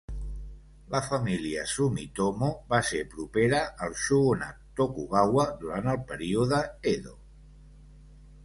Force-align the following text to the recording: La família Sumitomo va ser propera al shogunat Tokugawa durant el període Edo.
La 0.93 1.01
família 1.07 1.65
Sumitomo 1.73 2.49
va 2.73 2.79
ser 2.91 3.01
propera 3.13 3.59
al 3.89 3.95
shogunat 4.05 4.59
Tokugawa 4.81 5.47
durant 5.63 5.93
el 5.95 6.01
període 6.13 6.63
Edo. 6.95 7.19